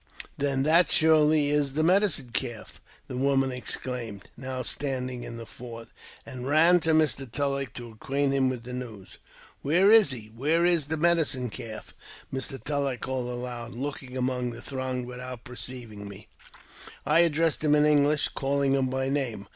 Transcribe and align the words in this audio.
"Then 0.39 0.63
that 0.63 0.89
surely 0.91 1.51
is 1.51 1.73
the 1.73 1.83
Medicine 1.83 2.31
Calf," 2.33 2.81
the 3.07 3.19
woman 3.19 3.51
ex 3.51 3.77
claimed," 3.77 4.29
now 4.35 4.63
standing 4.63 5.21
in 5.23 5.37
the 5.37 5.45
fort!" 5.45 5.89
and 6.25 6.47
ran 6.47 6.79
to 6.79 6.89
Mr. 6.93 7.31
Tulleck 7.31 7.71
to 7.75 7.91
acquaint 7.91 8.33
him 8.33 8.49
with 8.49 8.63
the 8.63 8.73
news." 8.73 9.19
Where 9.61 9.91
is 9.91 10.09
he? 10.09 10.31
Where 10.35 10.65
is 10.65 10.87
the 10.87 10.97
Medicine 10.97 11.51
Calf?" 11.51 11.93
Mr. 12.33 12.57
Tulleck 12.63 13.01
called 13.01 13.29
aloud, 13.29 13.73
and 13.73 13.83
looking 13.83 14.17
among 14.17 14.49
the 14.49 14.61
throng 14.63 15.05
without 15.05 15.43
perceiving 15.43 16.09
me." 16.09 16.27
I 17.05 17.19
addressed 17.19 17.63
him 17.63 17.75
in 17.75 17.85
English, 17.85 18.29
calling 18.29 18.73
him 18.73 18.87
by 18.89 19.07
name. 19.07 19.45